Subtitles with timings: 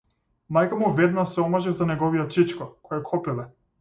[0.55, 3.47] Мајка му веднаш се омажи за неговиот чичко, кој е копиле.